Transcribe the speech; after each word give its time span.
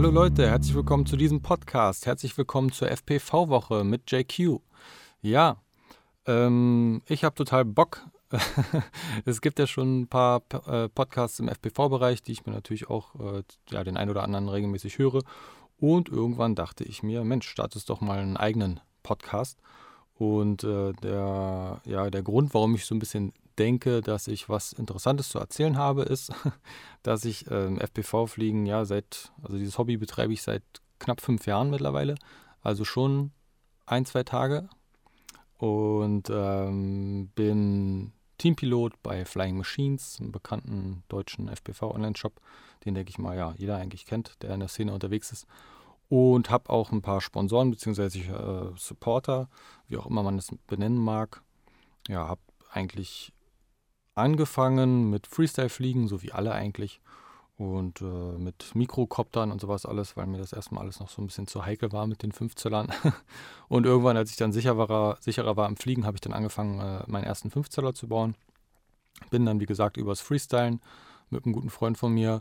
Hallo 0.00 0.12
Leute, 0.12 0.48
herzlich 0.48 0.74
willkommen 0.74 1.04
zu 1.04 1.18
diesem 1.18 1.42
Podcast. 1.42 2.06
Herzlich 2.06 2.38
willkommen 2.38 2.72
zur 2.72 2.90
FPV-Woche 2.90 3.84
mit 3.84 4.10
JQ. 4.10 4.60
Ja, 5.20 5.60
ähm, 6.24 7.02
ich 7.06 7.22
habe 7.22 7.34
total 7.34 7.66
Bock. 7.66 8.06
es 9.26 9.42
gibt 9.42 9.58
ja 9.58 9.66
schon 9.66 10.00
ein 10.00 10.08
paar 10.08 10.40
äh, 10.66 10.88
Podcasts 10.88 11.38
im 11.38 11.48
FPV-Bereich, 11.48 12.22
die 12.22 12.32
ich 12.32 12.46
mir 12.46 12.52
natürlich 12.54 12.88
auch 12.88 13.14
äh, 13.16 13.42
ja, 13.68 13.84
den 13.84 13.98
einen 13.98 14.10
oder 14.10 14.22
anderen 14.22 14.48
regelmäßig 14.48 14.96
höre. 14.96 15.20
Und 15.76 16.08
irgendwann 16.08 16.54
dachte 16.54 16.82
ich 16.82 17.02
mir, 17.02 17.22
Mensch, 17.22 17.46
startest 17.46 17.90
doch 17.90 18.00
mal 18.00 18.20
einen 18.20 18.38
eigenen 18.38 18.80
Podcast. 19.02 19.58
Und 20.14 20.64
äh, 20.64 20.94
der, 21.02 21.82
ja, 21.84 22.08
der 22.08 22.22
Grund, 22.22 22.54
warum 22.54 22.74
ich 22.74 22.86
so 22.86 22.94
ein 22.94 23.00
bisschen 23.00 23.34
denke, 23.60 24.00
dass 24.00 24.26
ich 24.26 24.48
was 24.48 24.72
Interessantes 24.72 25.28
zu 25.28 25.38
erzählen 25.38 25.76
habe, 25.76 26.02
ist, 26.02 26.32
dass 27.02 27.24
ich 27.26 27.48
ähm, 27.50 27.78
FPV-Fliegen 27.78 28.64
ja 28.64 28.84
seit, 28.86 29.32
also 29.42 29.58
dieses 29.58 29.76
Hobby 29.76 29.98
betreibe 29.98 30.32
ich 30.32 30.42
seit 30.42 30.62
knapp 30.98 31.20
fünf 31.20 31.46
Jahren 31.46 31.70
mittlerweile, 31.70 32.14
also 32.62 32.84
schon 32.84 33.32
ein, 33.86 34.06
zwei 34.06 34.22
Tage 34.22 34.68
und 35.58 36.30
ähm, 36.32 37.30
bin 37.34 38.12
Teampilot 38.38 38.94
bei 39.02 39.26
Flying 39.26 39.58
Machines, 39.58 40.16
einem 40.18 40.32
bekannten 40.32 41.02
deutschen 41.08 41.48
FPV-Online-Shop, 41.48 42.40
den 42.86 42.94
denke 42.94 43.10
ich 43.10 43.18
mal, 43.18 43.36
ja, 43.36 43.54
jeder 43.58 43.76
eigentlich 43.76 44.06
kennt, 44.06 44.42
der 44.42 44.54
in 44.54 44.60
der 44.60 44.70
Szene 44.70 44.94
unterwegs 44.94 45.32
ist. 45.32 45.46
Und 46.08 46.48
habe 46.50 46.70
auch 46.70 46.90
ein 46.90 47.02
paar 47.02 47.20
Sponsoren 47.20 47.70
bzw. 47.70 48.20
Äh, 48.20 48.72
Supporter, 48.76 49.48
wie 49.86 49.98
auch 49.98 50.06
immer 50.06 50.22
man 50.22 50.36
das 50.36 50.48
benennen 50.66 50.98
mag. 50.98 51.42
Ja, 52.08 52.26
habe 52.26 52.40
eigentlich 52.72 53.32
angefangen 54.20 55.10
mit 55.10 55.26
Freestyle-Fliegen, 55.26 56.08
so 56.08 56.22
wie 56.22 56.32
alle 56.32 56.52
eigentlich. 56.52 57.00
Und 57.56 58.00
äh, 58.00 58.04
mit 58.04 58.74
Mikrokoptern 58.74 59.52
und 59.52 59.60
sowas 59.60 59.84
alles, 59.84 60.16
weil 60.16 60.26
mir 60.26 60.38
das 60.38 60.54
erstmal 60.54 60.82
alles 60.82 60.98
noch 60.98 61.10
so 61.10 61.20
ein 61.20 61.26
bisschen 61.26 61.46
zu 61.46 61.66
heikel 61.66 61.92
war 61.92 62.06
mit 62.06 62.22
den 62.22 62.32
5-Zellern. 62.32 62.90
und 63.68 63.84
irgendwann, 63.84 64.16
als 64.16 64.30
ich 64.30 64.36
dann 64.36 64.52
sicher 64.52 64.78
war, 64.78 65.18
sicherer 65.20 65.56
war 65.56 65.68
im 65.68 65.76
Fliegen, 65.76 66.06
habe 66.06 66.16
ich 66.16 66.22
dann 66.22 66.32
angefangen, 66.32 66.80
äh, 66.80 67.02
meinen 67.06 67.24
ersten 67.24 67.50
5-Zeller 67.50 67.94
zu 67.94 68.08
bauen. 68.08 68.34
Bin 69.30 69.44
dann, 69.44 69.60
wie 69.60 69.66
gesagt, 69.66 69.98
übers 69.98 70.20
Freestylen 70.20 70.80
mit 71.28 71.44
einem 71.44 71.52
guten 71.52 71.70
Freund 71.70 71.98
von 71.98 72.14
mir 72.14 72.40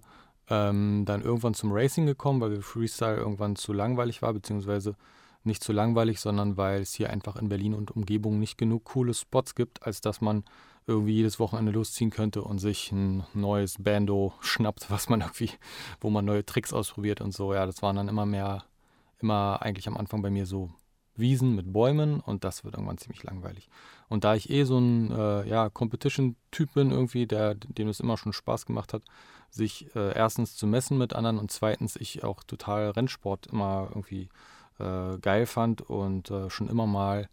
ähm, 0.49 1.03
dann 1.05 1.21
irgendwann 1.21 1.53
zum 1.53 1.71
Racing 1.71 2.05
gekommen, 2.05 2.41
weil 2.41 2.61
Freestyle 2.61 3.17
irgendwann 3.17 3.55
zu 3.55 3.73
langweilig 3.73 4.21
war, 4.21 4.33
beziehungsweise 4.33 4.95
nicht 5.43 5.63
zu 5.63 5.71
langweilig, 5.71 6.19
sondern 6.19 6.57
weil 6.57 6.81
es 6.81 6.93
hier 6.93 7.09
einfach 7.09 7.35
in 7.35 7.49
Berlin 7.49 7.73
und 7.73 7.91
Umgebung 7.91 8.39
nicht 8.39 8.57
genug 8.57 8.83
coole 8.85 9.13
Spots 9.13 9.55
gibt, 9.55 9.83
als 9.83 10.01
dass 10.01 10.21
man 10.21 10.43
irgendwie 10.89 11.13
jedes 11.13 11.39
Wochenende 11.39 11.71
losziehen 11.71 12.09
könnte 12.09 12.41
und 12.41 12.59
sich 12.59 12.91
ein 12.91 13.23
neues 13.33 13.75
Bando 13.79 14.33
schnappt, 14.41 14.89
was 14.89 15.07
man 15.07 15.21
irgendwie, 15.21 15.51
wo 16.01 16.09
man 16.09 16.25
neue 16.25 16.45
Tricks 16.45 16.73
ausprobiert 16.73 17.21
und 17.21 17.33
so. 17.33 17.53
Ja, 17.53 17.65
das 17.65 17.81
waren 17.81 17.95
dann 17.95 18.09
immer 18.09 18.25
mehr, 18.25 18.65
immer 19.19 19.61
eigentlich 19.61 19.87
am 19.87 19.97
Anfang 19.97 20.21
bei 20.21 20.29
mir 20.29 20.45
so 20.45 20.69
Wiesen 21.15 21.55
mit 21.55 21.71
Bäumen 21.71 22.21
und 22.21 22.43
das 22.43 22.63
wird 22.63 22.75
irgendwann 22.75 22.97
ziemlich 22.97 23.23
langweilig. 23.23 23.69
Und 24.07 24.23
da 24.23 24.35
ich 24.35 24.49
eh 24.49 24.63
so 24.63 24.79
ein 24.79 25.11
äh, 25.11 25.47
ja, 25.47 25.69
Competition-Typ 25.69 26.73
bin 26.73 26.91
irgendwie, 26.91 27.27
der, 27.27 27.55
dem 27.55 27.89
es 27.89 27.99
immer 27.99 28.17
schon 28.17 28.33
Spaß 28.33 28.65
gemacht 28.65 28.93
hat, 28.93 29.03
sich 29.49 29.93
äh, 29.95 30.15
erstens 30.15 30.55
zu 30.55 30.65
messen 30.65 30.97
mit 30.97 31.13
anderen 31.13 31.37
und 31.37 31.51
zweitens 31.51 31.95
ich 31.95 32.23
auch 32.23 32.43
total 32.43 32.91
Rennsport 32.91 33.47
immer 33.47 33.89
irgendwie 33.89 34.29
äh, 34.79 35.17
geil 35.19 35.45
fand 35.45 35.81
und 35.81 36.31
äh, 36.31 36.49
schon 36.49 36.69
immer 36.69 36.87
mal 36.87 37.29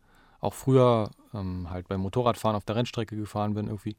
auch 0.46 0.54
früher 0.54 1.10
ähm, 1.34 1.68
halt 1.68 1.88
beim 1.88 2.00
Motorradfahren 2.00 2.56
auf 2.56 2.64
der 2.64 2.76
Rennstrecke 2.76 3.16
gefahren 3.16 3.54
bin, 3.54 3.66
irgendwie 3.66 3.96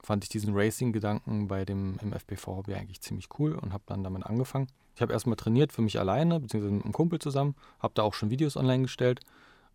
fand 0.00 0.22
ich 0.22 0.30
diesen 0.30 0.54
Racing-Gedanken 0.54 1.48
bei 1.48 1.64
dem 1.64 1.98
im 2.00 2.12
FPV-Hobby 2.12 2.74
eigentlich 2.74 3.00
ziemlich 3.00 3.28
cool 3.38 3.54
und 3.54 3.72
habe 3.72 3.82
dann 3.86 4.04
damit 4.04 4.24
angefangen. 4.24 4.68
Ich 4.94 5.02
habe 5.02 5.12
erstmal 5.12 5.36
trainiert 5.36 5.72
für 5.72 5.82
mich 5.82 5.98
alleine, 5.98 6.38
beziehungsweise 6.38 6.74
mit 6.74 6.84
einem 6.84 6.92
Kumpel 6.92 7.18
zusammen, 7.18 7.56
habe 7.80 7.94
da 7.94 8.02
auch 8.02 8.14
schon 8.14 8.30
Videos 8.30 8.56
online 8.56 8.84
gestellt, 8.84 9.20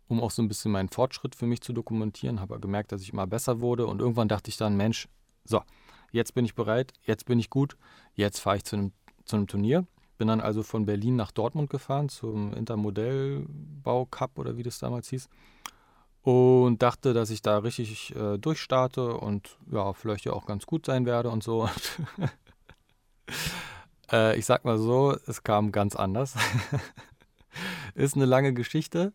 um 0.08 0.20
auch 0.20 0.30
so 0.30 0.42
ein 0.42 0.48
bisschen 0.48 0.72
meinen 0.72 0.88
Fortschritt 0.88 1.34
für 1.34 1.46
mich 1.46 1.60
zu 1.60 1.74
dokumentieren, 1.74 2.40
habe 2.40 2.58
gemerkt, 2.58 2.92
dass 2.92 3.02
ich 3.02 3.12
immer 3.12 3.26
besser 3.26 3.60
wurde 3.60 3.86
und 3.86 4.00
irgendwann 4.00 4.28
dachte 4.28 4.48
ich 4.48 4.56
dann, 4.56 4.76
Mensch, 4.76 5.08
so, 5.44 5.62
jetzt 6.10 6.34
bin 6.34 6.46
ich 6.46 6.54
bereit, 6.54 6.94
jetzt 7.02 7.26
bin 7.26 7.38
ich 7.38 7.50
gut, 7.50 7.76
jetzt 8.14 8.38
fahre 8.38 8.56
ich 8.56 8.64
zu 8.64 8.76
einem, 8.76 8.92
zu 9.26 9.36
einem 9.36 9.46
Turnier. 9.46 9.86
Bin 10.16 10.28
dann 10.28 10.40
also 10.40 10.62
von 10.62 10.86
Berlin 10.86 11.16
nach 11.16 11.32
Dortmund 11.32 11.70
gefahren 11.70 12.08
zum 12.08 12.54
Intermodellbau 12.54 14.06
Cup 14.06 14.38
oder 14.38 14.56
wie 14.56 14.62
das 14.62 14.78
damals 14.78 15.08
hieß 15.08 15.28
und 16.24 16.80
dachte, 16.80 17.12
dass 17.12 17.28
ich 17.28 17.42
da 17.42 17.58
richtig 17.58 18.16
äh, 18.16 18.38
durchstarte 18.38 19.14
und 19.18 19.58
ja, 19.70 19.92
vielleicht 19.92 20.24
ja 20.24 20.32
auch 20.32 20.46
ganz 20.46 20.64
gut 20.64 20.86
sein 20.86 21.04
werde 21.04 21.28
und 21.28 21.44
so. 21.44 21.68
äh, 24.10 24.36
ich 24.38 24.46
sag 24.46 24.64
mal 24.64 24.78
so, 24.78 25.14
es 25.26 25.42
kam 25.42 25.70
ganz 25.70 25.94
anders. 25.94 26.34
Ist 27.94 28.16
eine 28.16 28.24
lange 28.24 28.54
Geschichte. 28.54 29.12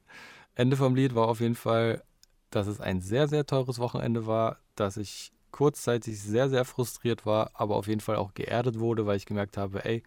Ende 0.53 0.77
vom 0.77 0.93
Lied 0.93 1.15
war 1.15 1.27
auf 1.27 1.39
jeden 1.39 1.55
Fall, 1.55 2.03
dass 2.51 2.67
es 2.67 2.79
ein 2.79 3.01
sehr, 3.01 3.27
sehr 3.27 3.45
teures 3.47 3.79
Wochenende 3.79 4.27
war, 4.27 4.57
dass 4.75 4.95
ich 4.95 5.31
kurzzeitig 5.49 6.21
sehr, 6.21 6.47
sehr 6.47 6.63
frustriert 6.63 7.25
war, 7.25 7.49
aber 7.55 7.75
auf 7.75 7.87
jeden 7.87 8.01
Fall 8.01 8.17
auch 8.17 8.35
geerdet 8.35 8.77
wurde, 8.79 9.07
weil 9.07 9.17
ich 9.17 9.25
gemerkt 9.25 9.57
habe, 9.57 9.83
ey, 9.83 10.03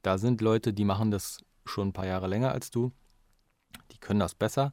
da 0.00 0.16
sind 0.16 0.40
Leute, 0.40 0.72
die 0.72 0.86
machen 0.86 1.10
das 1.10 1.44
schon 1.66 1.88
ein 1.88 1.92
paar 1.92 2.06
Jahre 2.06 2.28
länger 2.28 2.52
als 2.52 2.70
du. 2.70 2.92
Die 3.92 3.98
können 3.98 4.20
das 4.20 4.34
besser 4.34 4.72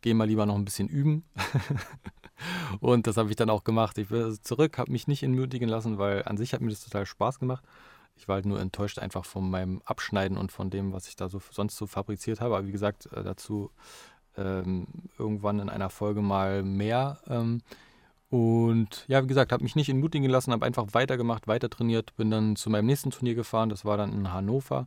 geh 0.00 0.14
mal 0.14 0.26
lieber 0.26 0.46
noch 0.46 0.54
ein 0.54 0.64
bisschen 0.64 0.88
üben. 0.88 1.24
und 2.80 3.06
das 3.06 3.16
habe 3.16 3.30
ich 3.30 3.36
dann 3.36 3.50
auch 3.50 3.64
gemacht. 3.64 3.98
Ich 3.98 4.08
bin 4.08 4.36
zurück, 4.42 4.78
habe 4.78 4.92
mich 4.92 5.06
nicht 5.06 5.22
entmutigen 5.22 5.68
lassen, 5.68 5.98
weil 5.98 6.22
an 6.24 6.36
sich 6.36 6.52
hat 6.52 6.60
mir 6.60 6.70
das 6.70 6.84
total 6.84 7.06
Spaß 7.06 7.38
gemacht. 7.38 7.64
Ich 8.16 8.28
war 8.28 8.36
halt 8.36 8.46
nur 8.46 8.60
enttäuscht 8.60 8.98
einfach 8.98 9.24
von 9.24 9.50
meinem 9.50 9.82
Abschneiden 9.84 10.38
und 10.38 10.52
von 10.52 10.70
dem, 10.70 10.92
was 10.92 11.08
ich 11.08 11.16
da 11.16 11.28
so 11.28 11.40
sonst 11.50 11.76
so 11.76 11.86
fabriziert 11.86 12.40
habe. 12.40 12.56
Aber 12.56 12.66
wie 12.66 12.72
gesagt, 12.72 13.06
äh, 13.12 13.22
dazu 13.22 13.70
ähm, 14.36 14.86
irgendwann 15.18 15.60
in 15.60 15.68
einer 15.68 15.90
Folge 15.90 16.22
mal 16.22 16.62
mehr. 16.62 17.18
Ähm, 17.28 17.62
und 18.28 19.04
ja, 19.06 19.22
wie 19.22 19.28
gesagt, 19.28 19.52
habe 19.52 19.62
mich 19.62 19.76
nicht 19.76 19.88
entmutigen 19.88 20.28
lassen, 20.28 20.52
habe 20.52 20.66
einfach 20.66 20.86
weitergemacht, 20.92 21.46
weiter 21.46 21.70
trainiert, 21.70 22.16
bin 22.16 22.30
dann 22.30 22.56
zu 22.56 22.70
meinem 22.70 22.86
nächsten 22.86 23.10
Turnier 23.10 23.34
gefahren. 23.34 23.68
Das 23.68 23.84
war 23.84 23.96
dann 23.96 24.12
in 24.12 24.32
Hannover 24.32 24.86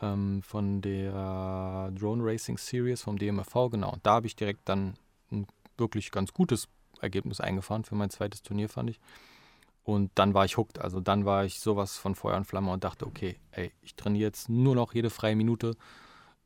ähm, 0.00 0.42
von 0.42 0.80
der 0.80 1.90
Drone 1.92 2.24
Racing 2.24 2.58
Series 2.58 3.02
vom 3.02 3.18
DMFV, 3.18 3.70
genau. 3.70 3.96
Da 4.02 4.14
habe 4.14 4.26
ich 4.26 4.36
direkt 4.36 4.68
dann 4.68 4.94
ein 5.30 5.46
wirklich 5.76 6.10
ganz 6.10 6.32
gutes 6.32 6.68
Ergebnis 7.00 7.40
eingefahren 7.40 7.84
für 7.84 7.94
mein 7.94 8.10
zweites 8.10 8.42
Turnier, 8.42 8.68
fand 8.68 8.90
ich. 8.90 9.00
Und 9.84 10.10
dann 10.16 10.34
war 10.34 10.44
ich 10.44 10.56
hooked. 10.56 10.80
Also 10.80 11.00
dann 11.00 11.24
war 11.24 11.44
ich 11.44 11.60
sowas 11.60 11.96
von 11.96 12.14
Feuer 12.14 12.36
und 12.36 12.44
Flamme 12.44 12.70
und 12.70 12.84
dachte, 12.84 13.06
okay, 13.06 13.36
ey, 13.52 13.72
ich 13.82 13.94
trainiere 13.94 14.26
jetzt 14.26 14.48
nur 14.48 14.74
noch 14.74 14.92
jede 14.92 15.08
freie 15.08 15.36
Minute, 15.36 15.76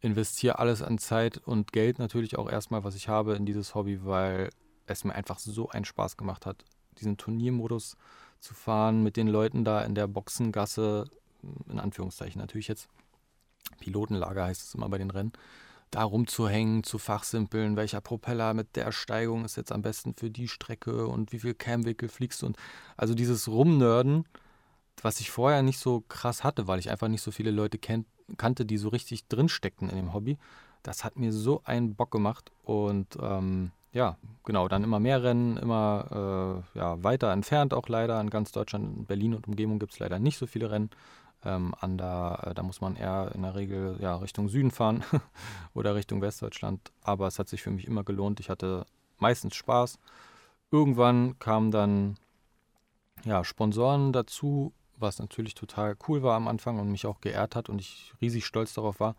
investiere 0.00 0.58
alles 0.58 0.82
an 0.82 0.98
Zeit 0.98 1.38
und 1.38 1.72
Geld 1.72 1.98
natürlich 1.98 2.38
auch 2.38 2.48
erstmal, 2.48 2.84
was 2.84 2.94
ich 2.94 3.08
habe, 3.08 3.34
in 3.34 3.46
dieses 3.46 3.74
Hobby, 3.74 4.04
weil 4.04 4.50
es 4.86 5.04
mir 5.04 5.14
einfach 5.14 5.38
so 5.38 5.68
einen 5.70 5.84
Spaß 5.84 6.16
gemacht 6.16 6.46
hat, 6.46 6.64
diesen 6.98 7.16
Turniermodus 7.16 7.96
zu 8.38 8.54
fahren, 8.54 9.02
mit 9.02 9.16
den 9.16 9.28
Leuten 9.28 9.64
da 9.64 9.82
in 9.82 9.94
der 9.94 10.06
Boxengasse, 10.06 11.08
in 11.68 11.80
Anführungszeichen 11.80 12.40
natürlich 12.40 12.68
jetzt, 12.68 12.88
Pilotenlager 13.82 14.44
heißt 14.44 14.62
es 14.62 14.74
immer 14.74 14.88
bei 14.88 14.98
den 14.98 15.10
Rennen, 15.10 15.32
da 15.90 16.04
rumzuhängen, 16.04 16.84
zu 16.84 16.98
fachsimpeln, 16.98 17.76
welcher 17.76 18.00
Propeller 18.00 18.54
mit 18.54 18.76
der 18.76 18.92
Steigung 18.92 19.44
ist 19.44 19.56
jetzt 19.56 19.72
am 19.72 19.82
besten 19.82 20.14
für 20.14 20.30
die 20.30 20.48
Strecke 20.48 21.06
und 21.06 21.32
wie 21.32 21.40
viel 21.40 21.54
Camwickel 21.54 22.08
fliegst 22.08 22.40
du 22.42 22.46
und 22.46 22.56
also 22.96 23.14
dieses 23.14 23.48
Rumnörden, 23.48 24.24
was 25.02 25.20
ich 25.20 25.30
vorher 25.30 25.62
nicht 25.62 25.78
so 25.78 26.02
krass 26.08 26.44
hatte, 26.44 26.68
weil 26.68 26.78
ich 26.78 26.90
einfach 26.90 27.08
nicht 27.08 27.22
so 27.22 27.30
viele 27.30 27.50
Leute 27.50 27.78
kennt, 27.78 28.06
kannte, 28.38 28.64
die 28.64 28.78
so 28.78 28.88
richtig 28.88 29.26
drinsteckten 29.26 29.90
in 29.90 29.96
dem 29.96 30.14
Hobby. 30.14 30.38
Das 30.82 31.04
hat 31.04 31.18
mir 31.18 31.32
so 31.32 31.62
einen 31.64 31.94
Bock 31.94 32.10
gemacht 32.10 32.50
und 32.62 33.18
ähm, 33.20 33.72
ja, 33.92 34.16
genau, 34.44 34.68
dann 34.68 34.84
immer 34.84 35.00
mehr 35.00 35.22
Rennen, 35.22 35.58
immer 35.58 36.64
äh, 36.74 36.78
ja, 36.78 37.02
weiter 37.04 37.30
entfernt 37.32 37.74
auch 37.74 37.88
leider. 37.88 38.20
In 38.20 38.30
ganz 38.30 38.50
Deutschland, 38.52 38.96
in 38.96 39.04
Berlin 39.04 39.34
und 39.34 39.46
Umgebung 39.46 39.78
gibt 39.78 39.92
es 39.92 39.98
leider 39.98 40.18
nicht 40.18 40.38
so 40.38 40.46
viele 40.46 40.70
Rennen. 40.70 40.90
Ähm, 41.44 41.74
an 41.80 41.98
der, 41.98 42.38
äh, 42.42 42.54
da 42.54 42.62
muss 42.62 42.80
man 42.80 42.96
eher 42.96 43.32
in 43.34 43.42
der 43.42 43.54
Regel 43.54 43.96
ja, 44.00 44.16
Richtung 44.16 44.48
Süden 44.48 44.70
fahren 44.70 45.02
oder 45.74 45.94
Richtung 45.94 46.20
Westdeutschland. 46.20 46.92
Aber 47.02 47.26
es 47.26 47.38
hat 47.38 47.48
sich 47.48 47.62
für 47.62 47.70
mich 47.70 47.86
immer 47.86 48.04
gelohnt. 48.04 48.38
Ich 48.40 48.48
hatte 48.48 48.86
meistens 49.18 49.56
Spaß. 49.56 49.98
Irgendwann 50.70 51.38
kamen 51.38 51.70
dann 51.70 52.16
ja, 53.24 53.44
Sponsoren 53.44 54.12
dazu, 54.12 54.72
was 54.96 55.18
natürlich 55.18 55.54
total 55.54 55.96
cool 56.08 56.22
war 56.22 56.36
am 56.36 56.48
Anfang 56.48 56.78
und 56.78 56.90
mich 56.90 57.06
auch 57.06 57.20
geehrt 57.20 57.56
hat 57.56 57.68
und 57.68 57.80
ich 57.80 58.12
riesig 58.20 58.46
stolz 58.46 58.74
darauf 58.74 59.00
war. 59.00 59.16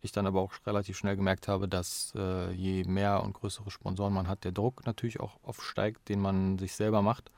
Ich 0.00 0.12
dann 0.12 0.26
aber 0.26 0.40
auch 0.40 0.52
relativ 0.64 0.96
schnell 0.96 1.16
gemerkt 1.16 1.48
habe, 1.48 1.66
dass 1.66 2.12
äh, 2.14 2.52
je 2.52 2.84
mehr 2.84 3.22
und 3.22 3.32
größere 3.32 3.70
Sponsoren 3.70 4.12
man 4.12 4.28
hat, 4.28 4.44
der 4.44 4.52
Druck 4.52 4.86
natürlich 4.86 5.18
auch 5.18 5.38
aufsteigt, 5.42 6.08
den 6.08 6.20
man 6.20 6.56
sich 6.58 6.74
selber 6.74 7.02
macht, 7.02 7.32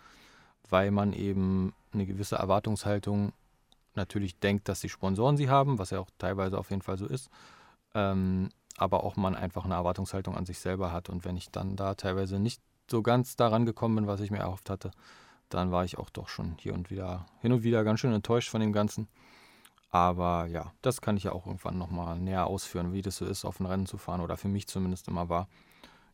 weil 0.69 0.91
man 0.91 1.15
eben 1.15 1.73
eine 1.93 2.05
gewisse 2.05 2.37
Erwartungshaltung 2.37 3.33
natürlich 3.95 4.39
denkt, 4.39 4.69
dass 4.69 4.81
die 4.81 4.89
Sponsoren 4.89 5.37
sie 5.37 5.49
haben, 5.49 5.79
was 5.79 5.91
ja 5.91 6.01
auch 6.01 6.11
teilweise 6.19 6.59
auf 6.59 6.71
jeden 6.71 6.83
Fall 6.83 6.99
so 6.99 7.07
ist. 7.07 7.31
Ähm, 7.95 8.51
aber 8.77 9.05
auch 9.05 9.17
man 9.17 9.35
einfach 9.35 9.65
eine 9.65 9.75
Erwartungshaltung 9.75 10.37
an 10.37 10.47
sich 10.47 10.59
selber 10.59 10.93
hat. 10.93 11.09
Und 11.11 11.25
wenn 11.25 11.37
ich 11.37 11.51
dann 11.51 11.77
da 11.77 11.95
teilweise 11.95 12.39
nicht 12.39 12.63
so 12.91 13.03
ganz 13.03 13.37
daran 13.37 13.67
gekommen 13.67 13.97
bin, 13.97 14.07
was 14.07 14.21
ich 14.21 14.31
mir 14.31 14.39
erhofft 14.39 14.71
hatte, 14.71 14.91
dann 15.49 15.71
war 15.71 15.85
ich 15.85 15.99
auch 15.99 16.11
doch 16.11 16.29
schon 16.29 16.57
hier 16.59 16.75
und 16.75 16.91
wieder, 16.91 17.27
hin 17.41 17.53
und 17.53 17.63
wieder 17.63 17.85
ganz 17.85 18.01
schön 18.01 18.13
enttäuscht 18.13 18.51
von 18.51 18.61
dem 18.61 18.73
Ganzen. 18.73 19.09
Aber 19.91 20.47
ja, 20.47 20.73
das 20.83 21.01
kann 21.01 21.17
ich 21.17 21.25
ja 21.25 21.33
auch 21.33 21.47
irgendwann 21.47 21.77
nochmal 21.77 22.19
näher 22.19 22.47
ausführen, 22.47 22.93
wie 22.93 23.03
das 23.03 23.17
so 23.17 23.27
ist, 23.27 23.45
auf 23.45 23.59
ein 23.59 23.67
Rennen 23.67 23.87
zu 23.87 23.99
fahren 23.99 24.21
oder 24.21 24.37
für 24.37 24.49
mich 24.49 24.69
zumindest 24.69 25.09
immer 25.09 25.29
war. 25.29 25.49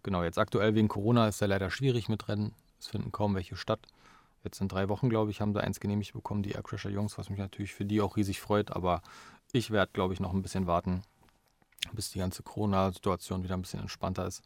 Genau, 0.02 0.22
jetzt 0.22 0.38
aktuell 0.38 0.74
wegen 0.74 0.88
Corona 0.88 1.28
ist 1.28 1.40
ja 1.40 1.46
leider 1.46 1.70
schwierig 1.70 2.08
mit 2.08 2.28
Rennen. 2.28 2.54
Es 2.78 2.86
finden 2.86 3.12
kaum 3.12 3.34
welche 3.34 3.56
statt. 3.56 3.80
Jetzt 4.46 4.60
in 4.60 4.68
drei 4.68 4.88
Wochen, 4.88 5.08
glaube 5.08 5.32
ich, 5.32 5.40
haben 5.40 5.52
sie 5.52 5.60
eins 5.60 5.80
genehmigt 5.80 6.12
bekommen, 6.12 6.44
die 6.44 6.52
Aircrasher 6.52 6.88
Jungs, 6.88 7.18
was 7.18 7.30
mich 7.30 7.40
natürlich 7.40 7.74
für 7.74 7.84
die 7.84 8.00
auch 8.00 8.16
riesig 8.16 8.40
freut. 8.40 8.70
Aber 8.70 9.02
ich 9.50 9.72
werde, 9.72 9.90
glaube 9.92 10.14
ich, 10.14 10.20
noch 10.20 10.32
ein 10.32 10.40
bisschen 10.40 10.68
warten, 10.68 11.02
bis 11.92 12.12
die 12.12 12.20
ganze 12.20 12.44
Corona-Situation 12.44 13.42
wieder 13.42 13.56
ein 13.56 13.62
bisschen 13.62 13.80
entspannter 13.80 14.24
ist, 14.24 14.44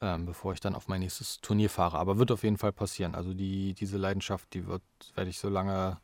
ähm, 0.00 0.26
bevor 0.26 0.52
ich 0.52 0.60
dann 0.60 0.76
auf 0.76 0.86
mein 0.86 1.00
nächstes 1.00 1.40
Turnier 1.40 1.70
fahre. 1.70 1.98
Aber 1.98 2.18
wird 2.18 2.30
auf 2.30 2.44
jeden 2.44 2.56
Fall 2.56 2.70
passieren. 2.70 3.16
Also 3.16 3.34
die, 3.34 3.74
diese 3.74 3.96
Leidenschaft, 3.96 4.54
die 4.54 4.68
wird, 4.68 4.84
werde 5.16 5.30
ich 5.30 5.40
so 5.40 5.48
lange, 5.48 5.98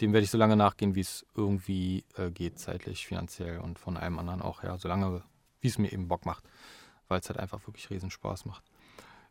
dem 0.00 0.12
werde 0.12 0.24
ich 0.24 0.30
so 0.32 0.38
lange 0.38 0.56
nachgehen, 0.56 0.96
wie 0.96 1.00
es 1.00 1.24
irgendwie 1.36 2.02
äh, 2.16 2.32
geht, 2.32 2.58
zeitlich, 2.58 3.06
finanziell 3.06 3.60
und 3.60 3.78
von 3.78 3.96
einem 3.96 4.18
anderen 4.18 4.42
auch, 4.42 4.64
ja, 4.64 4.76
solange, 4.78 5.22
wie 5.60 5.68
es 5.68 5.78
mir 5.78 5.92
eben 5.92 6.08
Bock 6.08 6.26
macht, 6.26 6.42
weil 7.06 7.20
es 7.20 7.28
halt 7.28 7.38
einfach 7.38 7.64
wirklich 7.68 7.88
riesen 7.88 8.10
Spaß 8.10 8.46
macht. 8.46 8.64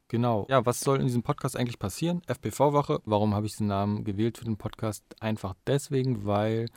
Genau. 0.09 0.47
Ja, 0.49 0.65
was 0.65 0.79
soll 0.79 0.99
in 0.99 1.05
diesem 1.05 1.21
Podcast 1.21 1.55
eigentlich 1.55 1.79
passieren? 1.79 2.21
FPV-Woche. 2.27 2.99
Warum 3.05 3.35
habe 3.35 3.45
ich 3.45 3.53
diesen 3.53 3.67
Namen 3.67 4.03
gewählt 4.03 4.39
für 4.39 4.45
den 4.45 4.57
Podcast? 4.57 5.03
Einfach 5.19 5.53
deswegen, 5.67 6.25
weil 6.25 6.67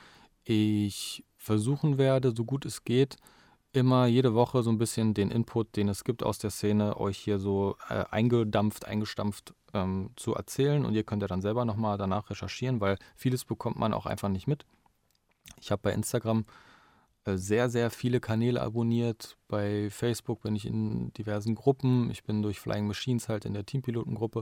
ich 0.44 1.24
versuchen 1.38 1.96
werde, 1.96 2.34
so 2.36 2.44
gut 2.44 2.66
es 2.66 2.84
geht, 2.84 3.16
immer 3.72 4.06
jede 4.06 4.34
Woche 4.34 4.62
so 4.62 4.70
ein 4.70 4.76
bisschen 4.76 5.14
den 5.14 5.30
Input, 5.30 5.76
den 5.76 5.88
es 5.88 6.04
gibt 6.04 6.22
aus 6.22 6.38
der 6.38 6.50
Szene, 6.50 6.98
euch 6.98 7.16
hier 7.16 7.38
so 7.38 7.76
äh, 7.88 8.04
eingedampft, 8.10 8.84
eingestampft 8.84 9.54
ähm, 9.72 10.10
zu 10.16 10.34
erzählen. 10.34 10.84
Und 10.84 10.94
ihr 10.94 11.04
könnt 11.04 11.22
ja 11.22 11.28
dann 11.28 11.40
selber 11.40 11.64
nochmal 11.64 11.96
danach 11.96 12.28
recherchieren, 12.28 12.82
weil 12.82 12.98
vieles 13.16 13.46
bekommt 13.46 13.78
man 13.78 13.94
auch 13.94 14.04
einfach 14.04 14.28
nicht 14.28 14.46
mit. 14.46 14.66
Ich 15.58 15.70
habe 15.70 15.80
bei 15.80 15.92
Instagram 15.94 16.44
sehr, 17.26 17.70
sehr 17.70 17.90
viele 17.90 18.20
Kanäle 18.20 18.60
abonniert. 18.60 19.36
Bei 19.48 19.88
Facebook 19.90 20.42
bin 20.42 20.56
ich 20.56 20.66
in 20.66 21.12
diversen 21.14 21.54
Gruppen. 21.54 22.10
Ich 22.10 22.24
bin 22.24 22.42
durch 22.42 22.60
Flying 22.60 22.86
Machines 22.86 23.28
halt 23.28 23.44
in 23.44 23.54
der 23.54 23.66
Teampilotengruppe, 23.66 24.40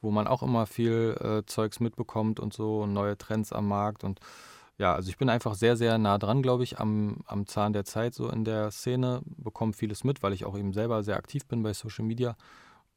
wo 0.00 0.10
man 0.10 0.26
auch 0.26 0.42
immer 0.42 0.66
viel 0.66 1.16
äh, 1.20 1.46
Zeugs 1.46 1.80
mitbekommt 1.80 2.40
und 2.40 2.52
so, 2.52 2.86
neue 2.86 3.16
Trends 3.16 3.52
am 3.52 3.68
Markt 3.68 4.04
und 4.04 4.20
ja, 4.78 4.94
also 4.94 5.10
ich 5.10 5.18
bin 5.18 5.28
einfach 5.28 5.54
sehr, 5.54 5.76
sehr 5.76 5.98
nah 5.98 6.18
dran, 6.18 6.40
glaube 6.40 6.62
ich, 6.62 6.78
am, 6.78 7.18
am 7.26 7.48
Zahn 7.48 7.72
der 7.72 7.84
Zeit 7.84 8.14
so 8.14 8.30
in 8.30 8.44
der 8.44 8.70
Szene, 8.70 9.22
bekomme 9.26 9.72
vieles 9.72 10.04
mit, 10.04 10.22
weil 10.22 10.32
ich 10.32 10.44
auch 10.44 10.56
eben 10.56 10.72
selber 10.72 11.02
sehr 11.02 11.16
aktiv 11.16 11.46
bin 11.46 11.64
bei 11.64 11.72
Social 11.72 12.04
Media 12.04 12.36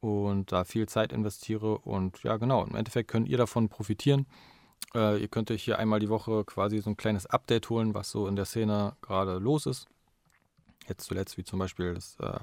und 0.00 0.52
da 0.52 0.62
viel 0.62 0.88
Zeit 0.88 1.12
investiere. 1.12 1.78
Und 1.78 2.22
ja, 2.22 2.36
genau, 2.36 2.64
im 2.64 2.76
Endeffekt 2.76 3.10
könnt 3.10 3.28
ihr 3.28 3.36
davon 3.36 3.68
profitieren. 3.68 4.26
Äh, 4.94 5.20
ihr 5.20 5.28
könnt 5.28 5.50
euch 5.50 5.62
hier 5.62 5.78
einmal 5.78 6.00
die 6.00 6.08
Woche 6.08 6.44
quasi 6.44 6.80
so 6.80 6.90
ein 6.90 6.96
kleines 6.96 7.26
Update 7.26 7.70
holen, 7.70 7.94
was 7.94 8.10
so 8.10 8.26
in 8.26 8.36
der 8.36 8.44
Szene 8.44 8.96
gerade 9.02 9.38
los 9.38 9.66
ist. 9.66 9.86
Jetzt 10.88 11.06
zuletzt 11.06 11.36
wie 11.38 11.44
zum 11.44 11.58
Beispiel 11.58 11.94
das, 11.94 12.16
äh, 12.20 12.40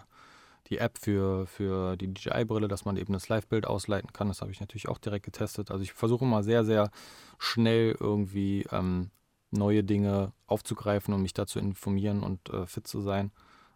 die 0.68 0.78
App 0.78 0.98
für, 0.98 1.48
für 1.48 1.98
die 1.98 2.14
DJI-Brille, 2.14 2.68
dass 2.68 2.86
man 2.86 2.98
eben 2.98 3.14
das 3.14 3.30
Live-Bild 3.30 3.68
ausleiten 3.68 4.14
kann. 4.14 4.28
Das 4.28 4.42
habe 4.42 4.52
ich 4.52 4.60
natürlich 4.60 4.88
auch 4.88 4.98
direkt 4.98 5.26
getestet. 5.26 5.72
Also 5.72 5.84
ich 5.84 5.94
versuche 5.94 6.26
mal 6.26 6.44
sehr, 6.44 6.64
sehr 6.64 6.92
schnell 7.38 7.96
irgendwie 8.00 8.66
ähm, 8.72 9.12
neue 9.52 9.84
Dinge 9.84 10.32
aufzugreifen 10.48 11.14
und 11.14 11.22
mich 11.22 11.34
da 11.34 11.48
zu 11.48 11.60
informieren 11.60 12.24
und 12.24 12.50
äh, 12.50 12.68
fit 12.68 12.88
zu 12.88 13.02
sein, 13.02 13.32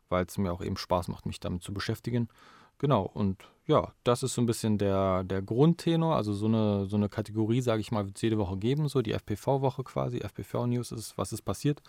weil 0.10 0.26
es 0.26 0.38
mir 0.38 0.54
auch 0.54 0.64
eben 0.64 0.78
Spaß 0.78 1.08
macht, 1.08 1.26
mich 1.26 1.40
damit 1.40 1.64
zu 1.64 1.74
beschäftigen. 1.74 2.30
Genau, 2.78 3.04
und 3.04 3.48
ja, 3.66 3.94
das 4.04 4.24
ist 4.24 4.34
so 4.34 4.42
ein 4.42 4.46
bisschen 4.46 4.78
der, 4.78 5.24
der 5.24 5.42
Grundtenor. 5.42 6.16
Also 6.16 6.34
so 6.34 6.48
eine, 6.48 6.86
so 6.86 6.98
eine 6.98 7.10
Kategorie, 7.10 7.62
sage 7.62 7.82
ich 7.82 7.92
mal, 7.92 8.06
wird 8.06 8.18
es 8.18 8.22
jede 8.22 8.38
Woche 8.38 8.58
geben, 8.58 8.88
so 8.90 9.02
die 9.02 9.14
FPV-Woche 9.14 9.84
quasi. 9.84 10.20
FPV-News 10.20 10.92
ist, 10.92 11.18
was 11.18 11.32
ist 11.32 11.44
passiert. 11.44 11.82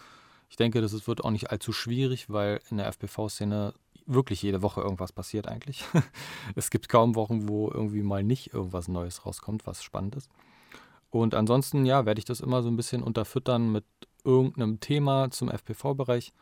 Ich 0.49 0.57
denke, 0.57 0.81
das 0.81 1.09
wird 1.09 1.25
auch 1.25 1.31
nicht 1.31 1.51
allzu 1.51 1.73
schwierig, 1.73 2.31
weil 2.31 2.61
in 2.71 2.77
der 2.77 2.87
FPV-Szene 2.87 3.75
wirklich 4.07 4.43
jede 4.43 4.63
Woche 4.63 4.83
irgendwas 4.83 5.13
passiert 5.13 5.49
eigentlich. 5.49 5.85
es 6.55 6.71
gibt 6.71 6.89
kaum 6.89 7.15
Wochen, 7.17 7.49
wo 7.49 7.71
irgendwie 7.71 8.03
mal 8.03 8.23
nicht 8.23 8.53
irgendwas 8.53 8.87
Neues 8.87 9.27
rauskommt, 9.27 9.67
was 9.67 9.83
spannend 9.83 10.15
ist. 10.17 10.31
Und 11.11 11.35
ansonsten, 11.35 11.87
ja, 11.87 12.07
werde 12.07 12.19
ich 12.19 12.25
das 12.25 12.41
immer 12.41 12.63
so 12.63 12.69
ein 12.69 12.77
bisschen 12.77 13.03
unterfüttern 13.03 13.73
mit 13.73 13.85
irgendeinem 14.25 14.81
Thema 14.81 15.31
zum 15.31 15.49
FPV-Bereich. 15.49 16.33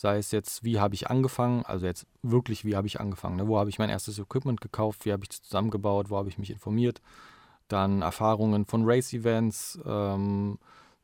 Sei 0.00 0.16
es 0.16 0.30
jetzt, 0.30 0.64
wie 0.64 0.80
habe 0.80 0.94
ich 0.94 1.10
angefangen, 1.10 1.62
also 1.66 1.84
jetzt 1.84 2.06
wirklich, 2.22 2.64
wie 2.64 2.74
habe 2.74 2.86
ich 2.86 3.00
angefangen, 3.00 3.36
ne? 3.36 3.46
wo 3.46 3.58
habe 3.58 3.68
ich 3.68 3.78
mein 3.78 3.90
erstes 3.90 4.18
Equipment 4.18 4.62
gekauft, 4.62 5.04
wie 5.04 5.12
habe 5.12 5.24
ich 5.24 5.30
es 5.30 5.42
zusammengebaut, 5.42 6.08
wo 6.08 6.16
habe 6.16 6.30
ich 6.30 6.38
mich 6.38 6.48
informiert. 6.48 7.02
Dann 7.68 8.00
Erfahrungen 8.00 8.64
von 8.64 8.84
Race-Events, 8.86 9.78
ähm, 9.84 10.58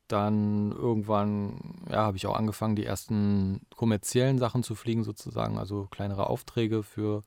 dann 0.08 0.72
irgendwann, 0.72 1.74
ja, 1.90 2.06
habe 2.06 2.16
ich 2.16 2.26
auch 2.26 2.36
angefangen, 2.38 2.74
die 2.74 2.86
ersten 2.86 3.60
kommerziellen 3.76 4.38
Sachen 4.38 4.62
zu 4.62 4.74
fliegen 4.74 5.04
sozusagen, 5.04 5.58
also 5.58 5.88
kleinere 5.90 6.30
Aufträge 6.30 6.82
für 6.82 7.22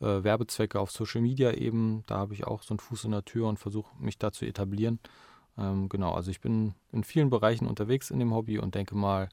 äh, 0.00 0.24
Werbezwecke 0.24 0.80
auf 0.80 0.90
Social 0.90 1.20
Media 1.20 1.52
eben. 1.52 2.02
Da 2.06 2.16
habe 2.16 2.34
ich 2.34 2.44
auch 2.44 2.64
so 2.64 2.72
einen 2.72 2.80
Fuß 2.80 3.04
in 3.04 3.12
der 3.12 3.24
Tür 3.24 3.46
und 3.46 3.60
versuche 3.60 3.94
mich 4.00 4.18
da 4.18 4.32
zu 4.32 4.46
etablieren. 4.46 4.98
Ähm, 5.56 5.88
genau, 5.88 6.14
also 6.14 6.32
ich 6.32 6.40
bin 6.40 6.74
in 6.90 7.04
vielen 7.04 7.30
Bereichen 7.30 7.68
unterwegs 7.68 8.10
in 8.10 8.18
dem 8.18 8.34
Hobby 8.34 8.58
und 8.58 8.74
denke 8.74 8.96
mal, 8.96 9.28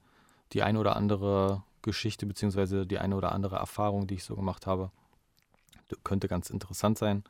die 0.53 0.63
eine 0.63 0.79
oder 0.79 0.95
andere 0.95 1.63
Geschichte 1.81 2.25
bzw. 2.25 2.85
die 2.85 2.99
eine 2.99 3.15
oder 3.15 3.31
andere 3.31 3.57
Erfahrung, 3.57 4.07
die 4.07 4.15
ich 4.15 4.23
so 4.23 4.35
gemacht 4.35 4.67
habe, 4.67 4.91
könnte 6.03 6.27
ganz 6.27 6.49
interessant 6.49 6.97
sein 6.97 7.23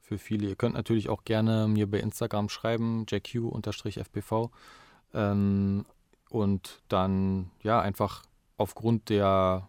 für 0.00 0.18
viele. 0.18 0.48
Ihr 0.48 0.56
könnt 0.56 0.74
natürlich 0.74 1.08
auch 1.08 1.24
gerne 1.24 1.68
mir 1.68 1.88
bei 1.88 2.00
Instagram 2.00 2.48
schreiben, 2.48 3.06
jq-fpv. 3.08 4.50
Ähm, 5.14 5.84
und 6.28 6.82
dann 6.88 7.50
ja 7.62 7.80
einfach 7.80 8.22
aufgrund 8.56 9.08
der 9.08 9.66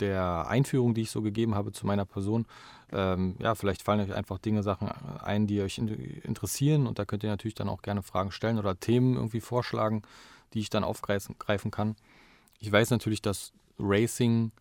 der 0.00 0.46
Einführung, 0.48 0.94
die 0.94 1.02
ich 1.02 1.10
so 1.10 1.20
gegeben 1.20 1.54
habe 1.54 1.72
zu 1.72 1.86
meiner 1.86 2.06
Person, 2.06 2.46
ähm, 2.90 3.36
ja, 3.38 3.54
vielleicht 3.54 3.82
fallen 3.82 4.00
euch 4.00 4.14
einfach 4.14 4.38
Dinge, 4.38 4.62
Sachen 4.62 4.88
ein, 4.88 5.46
die 5.46 5.60
euch 5.60 5.76
in, 5.76 5.88
interessieren 5.88 6.86
und 6.86 6.98
da 6.98 7.04
könnt 7.04 7.22
ihr 7.22 7.28
natürlich 7.28 7.54
dann 7.54 7.68
auch 7.68 7.82
gerne 7.82 8.02
Fragen 8.02 8.32
stellen 8.32 8.58
oder 8.58 8.80
Themen 8.80 9.14
irgendwie 9.14 9.40
vorschlagen, 9.40 10.02
die 10.54 10.60
ich 10.60 10.70
dann 10.70 10.84
aufgreifen 10.84 11.70
kann. 11.70 11.96
Ich 12.58 12.70
weiß 12.70 12.90
natürlich, 12.90 13.22
dass 13.22 13.52
Racing 13.78 14.52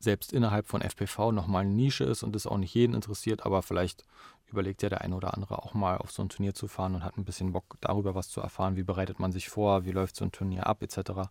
selbst 0.00 0.32
innerhalb 0.32 0.66
von 0.66 0.82
FPV 0.82 1.32
nochmal 1.32 1.62
eine 1.62 1.74
Nische 1.74 2.04
ist 2.04 2.22
und 2.22 2.34
das 2.34 2.46
auch 2.46 2.58
nicht 2.58 2.74
jeden 2.74 2.94
interessiert, 2.94 3.44
aber 3.44 3.62
vielleicht 3.62 4.04
überlegt 4.46 4.82
ja 4.82 4.88
der 4.88 5.00
eine 5.00 5.16
oder 5.16 5.34
andere 5.34 5.62
auch 5.62 5.74
mal 5.74 5.96
auf 5.98 6.12
so 6.12 6.22
ein 6.22 6.28
Turnier 6.28 6.54
zu 6.54 6.68
fahren 6.68 6.94
und 6.94 7.04
hat 7.04 7.16
ein 7.16 7.24
bisschen 7.24 7.52
Bock 7.52 7.76
darüber 7.80 8.14
was 8.14 8.28
zu 8.28 8.40
erfahren, 8.40 8.76
wie 8.76 8.82
bereitet 8.82 9.18
man 9.18 9.32
sich 9.32 9.48
vor, 9.48 9.84
wie 9.84 9.90
läuft 9.90 10.16
so 10.16 10.24
ein 10.24 10.32
Turnier 10.32 10.66
ab 10.66 10.82
etc. 10.82 11.28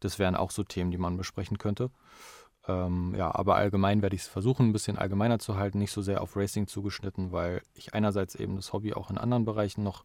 Das 0.00 0.18
wären 0.18 0.34
auch 0.34 0.50
so 0.50 0.64
Themen, 0.64 0.90
die 0.90 0.98
man 0.98 1.16
besprechen 1.16 1.58
könnte. 1.58 1.90
Ähm, 2.66 3.14
ja, 3.16 3.32
aber 3.32 3.54
allgemein 3.56 4.02
werde 4.02 4.16
ich 4.16 4.22
es 4.22 4.28
versuchen, 4.28 4.68
ein 4.68 4.72
bisschen 4.72 4.98
allgemeiner 4.98 5.38
zu 5.38 5.56
halten, 5.56 5.78
nicht 5.78 5.92
so 5.92 6.02
sehr 6.02 6.20
auf 6.20 6.36
Racing 6.36 6.66
zugeschnitten, 6.66 7.30
weil 7.30 7.62
ich 7.74 7.94
einerseits 7.94 8.34
eben 8.34 8.56
das 8.56 8.72
Hobby 8.72 8.94
auch 8.94 9.10
in 9.10 9.18
anderen 9.18 9.44
Bereichen 9.44 9.84
noch 9.84 10.04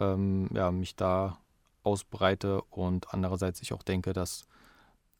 ähm, 0.00 0.48
ja, 0.54 0.70
mich 0.70 0.96
da 0.96 1.38
ausbreite 1.82 2.62
und 2.62 3.12
andererseits 3.12 3.60
ich 3.62 3.72
auch 3.72 3.82
denke, 3.82 4.12
dass 4.12 4.46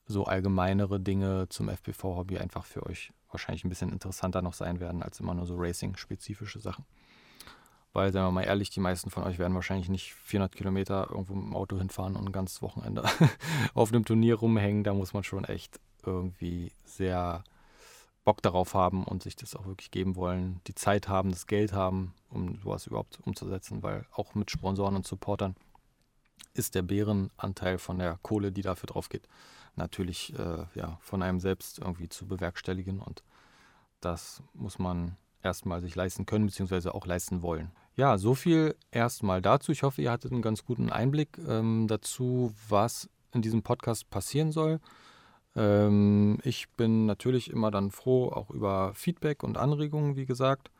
so 0.05 0.25
allgemeinere 0.25 0.99
Dinge 0.99 1.47
zum 1.49 1.69
FPV-Hobby 1.69 2.37
einfach 2.37 2.65
für 2.65 2.85
euch 2.85 3.13
wahrscheinlich 3.31 3.63
ein 3.63 3.69
bisschen 3.69 3.91
interessanter 3.91 4.41
noch 4.41 4.53
sein 4.53 4.79
werden 4.79 5.01
als 5.01 5.19
immer 5.19 5.33
nur 5.33 5.45
so 5.45 5.55
Racing-spezifische 5.57 6.59
Sachen. 6.59 6.85
Weil, 7.93 8.11
sagen 8.11 8.27
wir 8.27 8.31
mal 8.31 8.43
ehrlich, 8.43 8.71
die 8.71 8.79
meisten 8.79 9.11
von 9.11 9.23
euch 9.23 9.37
werden 9.37 9.53
wahrscheinlich 9.53 9.87
nicht 9.87 10.13
400 10.13 10.55
Kilometer 10.55 11.07
irgendwo 11.09 11.35
mit 11.35 11.45
dem 11.45 11.55
Auto 11.55 11.77
hinfahren 11.77 12.15
und 12.15 12.25
ein 12.25 12.31
ganzes 12.31 12.61
Wochenende 12.61 13.03
auf 13.75 13.91
einem 13.91 14.03
Turnier 14.03 14.35
rumhängen. 14.35 14.83
Da 14.83 14.93
muss 14.93 15.13
man 15.13 15.23
schon 15.23 15.45
echt 15.45 15.79
irgendwie 16.03 16.71
sehr 16.85 17.43
Bock 18.23 18.41
darauf 18.41 18.73
haben 18.73 19.03
und 19.03 19.21
sich 19.21 19.35
das 19.35 19.55
auch 19.55 19.65
wirklich 19.65 19.91
geben 19.91 20.15
wollen, 20.15 20.61
die 20.67 20.75
Zeit 20.75 21.07
haben, 21.07 21.31
das 21.31 21.45
Geld 21.45 21.73
haben, 21.73 22.13
um 22.29 22.57
sowas 22.63 22.87
überhaupt 22.87 23.19
umzusetzen, 23.25 23.83
weil 23.83 24.05
auch 24.13 24.33
mit 24.33 24.49
Sponsoren 24.49 24.95
und 24.95 25.05
Supportern 25.05 25.55
ist 26.53 26.75
der 26.75 26.81
Bärenanteil 26.81 27.77
von 27.77 27.99
der 27.99 28.19
Kohle, 28.21 28.51
die 28.51 28.61
dafür 28.61 28.87
drauf 28.87 29.09
geht, 29.09 29.27
natürlich 29.75 30.33
äh, 30.37 30.65
ja, 30.75 30.97
von 31.01 31.21
einem 31.21 31.39
selbst 31.39 31.79
irgendwie 31.79 32.09
zu 32.09 32.27
bewerkstelligen 32.27 32.99
und 32.99 33.23
das 34.01 34.43
muss 34.53 34.79
man 34.79 35.17
erstmal 35.41 35.81
sich 35.81 35.95
leisten 35.95 36.25
können, 36.25 36.45
beziehungsweise 36.45 36.93
auch 36.93 37.05
leisten 37.05 37.41
wollen. 37.41 37.71
Ja, 37.95 38.17
so 38.17 38.33
viel 38.33 38.75
erstmal 38.91 39.41
dazu. 39.41 39.71
Ich 39.71 39.83
hoffe, 39.83 40.01
ihr 40.01 40.11
hattet 40.11 40.31
einen 40.31 40.41
ganz 40.41 40.65
guten 40.65 40.89
Einblick 40.89 41.37
ähm, 41.47 41.87
dazu, 41.87 42.53
was 42.67 43.09
in 43.33 43.41
diesem 43.41 43.61
Podcast 43.61 44.09
passieren 44.09 44.51
soll. 44.51 44.79
Ähm, 45.55 46.39
ich 46.43 46.69
bin 46.71 47.05
natürlich 47.05 47.51
immer 47.51 47.71
dann 47.71 47.91
froh, 47.91 48.29
auch 48.29 48.49
über 48.49 48.93
Feedback 48.95 49.43
und 49.43 49.57
Anregungen, 49.57 50.15
wie 50.15 50.25
gesagt. 50.25 50.71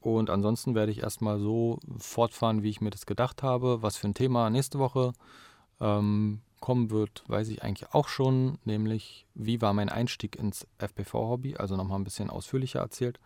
Und 0.00 0.30
ansonsten 0.30 0.74
werde 0.74 0.92
ich 0.92 1.02
erstmal 1.02 1.38
so 1.38 1.78
fortfahren, 1.98 2.62
wie 2.62 2.70
ich 2.70 2.80
mir 2.80 2.90
das 2.90 3.06
gedacht 3.06 3.42
habe. 3.42 3.82
Was 3.82 3.96
für 3.96 4.08
ein 4.08 4.14
Thema 4.14 4.48
nächste 4.48 4.78
Woche 4.78 5.12
ähm, 5.80 6.40
kommen 6.60 6.90
wird, 6.90 7.24
weiß 7.26 7.48
ich 7.48 7.62
eigentlich 7.62 7.92
auch 7.94 8.08
schon, 8.08 8.58
nämlich 8.64 9.26
wie 9.34 9.60
war 9.60 9.72
mein 9.72 9.88
Einstieg 9.88 10.36
ins 10.36 10.66
FPV-Hobby, 10.78 11.56
also 11.56 11.76
nochmal 11.76 11.98
ein 11.98 12.04
bisschen 12.04 12.30
ausführlicher 12.30 12.80
erzählt. 12.80 13.18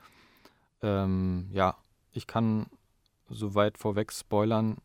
Ähm, 0.83 1.49
ja, 1.53 1.77
ich 2.13 2.27
kann 2.27 2.67
soweit 3.29 3.79
vorweg 3.79 4.13
spoilern, 4.13 4.79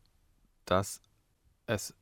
dass 0.66 1.02
es 1.66 1.94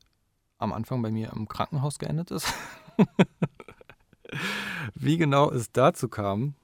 am 0.58 0.74
Anfang 0.74 1.01
bei 1.01 1.12
mir 1.12 1.32
im 1.34 1.48
Krankenhaus 1.48 2.00
geendet 2.00 2.32
ist. 2.32 2.53
Wie 4.96 5.17
genau 5.17 5.51
es 5.51 5.72
dazu 5.72 6.10
kam, 6.10 6.56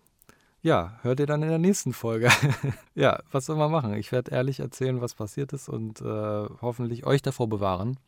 ja, 0.63 0.98
hört 1.01 1.20
ihr 1.20 1.25
dann 1.25 1.43
in 1.43 1.50
der 1.50 1.60
nächsten 1.60 1.91
Folge. 1.91 2.32
ja, 2.96 3.20
was 3.32 3.46
soll 3.46 3.58
man 3.58 3.70
machen? 3.70 3.93
Ich 3.96 4.12
werde 4.13 4.32
ehrlich 4.32 4.62
erzählen, 4.62 5.01
was 5.01 5.13
passiert 5.13 5.51
ist 5.51 5.67
und 5.67 6.00
äh, 6.01 6.46
hoffentlich 6.62 7.05
euch 7.05 7.22
davor 7.22 7.50
bewahren, 7.50 8.00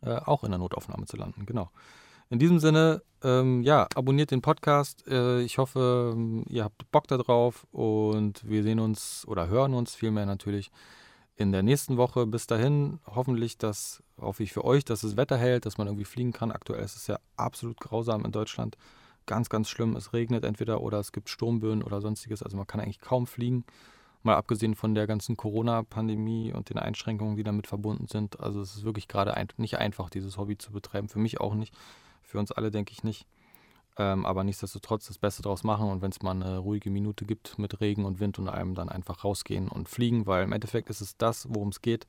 äh, 0.00 0.14
auch 0.14 0.44
in 0.44 0.52
der 0.52 0.58
Notaufnahme 0.58 1.06
zu 1.06 1.16
landen. 1.16 1.46
Genau. 1.46 1.70
In 2.30 2.38
diesem 2.38 2.60
Sinne, 2.60 3.02
ähm, 3.24 3.62
ja, 3.62 3.88
abonniert 3.96 4.30
den 4.30 4.40
Podcast. 4.40 5.04
Äh, 5.08 5.40
ich 5.40 5.58
hoffe, 5.58 6.16
ihr 6.48 6.62
habt 6.62 6.88
Bock 6.92 7.08
darauf 7.08 7.66
und 7.72 8.48
wir 8.48 8.62
sehen 8.62 8.78
uns 8.78 9.24
oder 9.26 9.48
hören 9.48 9.74
uns 9.74 9.96
vielmehr 9.96 10.26
natürlich 10.26 10.70
in 11.34 11.50
der 11.50 11.64
nächsten 11.64 11.96
Woche. 11.96 12.26
Bis 12.26 12.46
dahin 12.46 13.00
hoffentlich, 13.04 13.58
dass, 13.58 14.00
hoffe 14.20 14.44
ich 14.44 14.52
für 14.52 14.64
euch, 14.64 14.84
dass 14.84 15.00
das 15.00 15.16
Wetter 15.16 15.36
hält, 15.36 15.66
dass 15.66 15.76
man 15.76 15.88
irgendwie 15.88 16.04
fliegen 16.04 16.32
kann. 16.32 16.52
Aktuell 16.52 16.84
ist 16.84 16.94
es 16.94 17.08
ja 17.08 17.18
absolut 17.36 17.80
grausam 17.80 18.24
in 18.24 18.30
Deutschland 18.30 18.76
ganz, 19.28 19.48
ganz 19.48 19.68
schlimm. 19.68 19.94
Es 19.94 20.12
regnet 20.12 20.44
entweder 20.44 20.80
oder 20.80 20.98
es 20.98 21.12
gibt 21.12 21.28
Sturmböen 21.28 21.84
oder 21.84 22.00
sonstiges. 22.00 22.42
Also 22.42 22.56
man 22.56 22.66
kann 22.66 22.80
eigentlich 22.80 23.00
kaum 23.00 23.28
fliegen. 23.28 23.64
Mal 24.24 24.34
abgesehen 24.34 24.74
von 24.74 24.96
der 24.96 25.06
ganzen 25.06 25.36
Corona-Pandemie 25.36 26.52
und 26.52 26.70
den 26.70 26.78
Einschränkungen, 26.78 27.36
die 27.36 27.44
damit 27.44 27.68
verbunden 27.68 28.08
sind. 28.08 28.40
Also 28.40 28.60
es 28.60 28.74
ist 28.74 28.84
wirklich 28.84 29.06
gerade 29.06 29.34
ein, 29.34 29.46
nicht 29.56 29.78
einfach, 29.78 30.10
dieses 30.10 30.36
Hobby 30.36 30.58
zu 30.58 30.72
betreiben. 30.72 31.08
Für 31.08 31.20
mich 31.20 31.40
auch 31.40 31.54
nicht. 31.54 31.72
Für 32.22 32.40
uns 32.40 32.50
alle 32.50 32.72
denke 32.72 32.90
ich 32.90 33.04
nicht. 33.04 33.28
Ähm, 33.96 34.26
aber 34.26 34.42
nichtsdestotrotz 34.44 35.06
das 35.06 35.18
Beste 35.18 35.42
draus 35.42 35.64
machen 35.64 35.90
und 35.90 36.02
wenn 36.02 36.10
es 36.10 36.22
mal 36.22 36.30
eine 36.30 36.58
ruhige 36.58 36.88
Minute 36.88 37.24
gibt 37.24 37.58
mit 37.58 37.80
Regen 37.80 38.04
und 38.04 38.20
Wind 38.20 38.38
und 38.38 38.48
allem, 38.48 38.74
dann 38.74 38.88
einfach 38.88 39.24
rausgehen 39.24 39.68
und 39.68 39.88
fliegen, 39.88 40.26
weil 40.26 40.44
im 40.44 40.52
Endeffekt 40.52 40.88
ist 40.88 41.00
es 41.00 41.16
das, 41.16 41.48
worum 41.50 41.68
es 41.68 41.82
geht. 41.82 42.06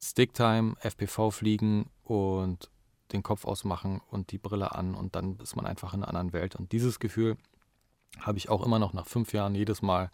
Sticktime, 0.00 0.76
FPV 0.80 1.30
fliegen 1.30 1.90
und 2.04 2.70
den 3.12 3.22
Kopf 3.22 3.44
ausmachen 3.44 4.00
und 4.10 4.32
die 4.32 4.38
Brille 4.38 4.74
an 4.74 4.94
und 4.94 5.16
dann 5.16 5.38
ist 5.38 5.56
man 5.56 5.66
einfach 5.66 5.94
in 5.94 6.02
einer 6.02 6.08
anderen 6.08 6.32
Welt. 6.32 6.56
Und 6.56 6.72
dieses 6.72 6.98
Gefühl 6.98 7.36
habe 8.18 8.38
ich 8.38 8.48
auch 8.48 8.64
immer 8.64 8.78
noch 8.78 8.92
nach 8.92 9.06
fünf 9.06 9.32
Jahren 9.32 9.54
jedes 9.54 9.82
Mal, 9.82 10.10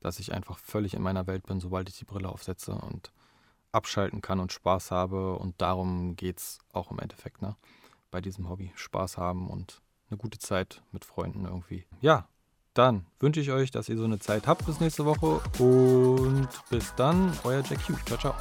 dass 0.00 0.18
ich 0.18 0.32
einfach 0.32 0.58
völlig 0.58 0.94
in 0.94 1.02
meiner 1.02 1.26
Welt 1.26 1.46
bin, 1.46 1.60
sobald 1.60 1.88
ich 1.88 1.98
die 1.98 2.04
Brille 2.04 2.28
aufsetze 2.28 2.72
und 2.72 3.12
abschalten 3.72 4.20
kann 4.20 4.40
und 4.40 4.52
Spaß 4.52 4.90
habe. 4.90 5.36
Und 5.36 5.60
darum 5.60 6.16
geht 6.16 6.38
es 6.38 6.58
auch 6.72 6.90
im 6.90 6.98
Endeffekt, 6.98 7.42
ne? 7.42 7.56
Bei 8.10 8.20
diesem 8.20 8.48
Hobby. 8.48 8.72
Spaß 8.74 9.18
haben 9.18 9.50
und 9.50 9.82
eine 10.08 10.16
gute 10.16 10.38
Zeit 10.38 10.82
mit 10.92 11.04
Freunden 11.04 11.44
irgendwie. 11.44 11.84
Ja, 12.00 12.28
dann 12.74 13.06
wünsche 13.18 13.40
ich 13.40 13.50
euch, 13.50 13.70
dass 13.70 13.88
ihr 13.88 13.98
so 13.98 14.04
eine 14.04 14.18
Zeit 14.18 14.46
habt 14.46 14.64
bis 14.64 14.80
nächste 14.80 15.04
Woche 15.04 15.40
und 15.62 16.48
bis 16.70 16.94
dann, 16.94 17.36
euer 17.44 17.62
Jack 17.62 17.88
Hugh. 17.88 17.98
Ciao, 18.06 18.18
ciao. 18.18 18.34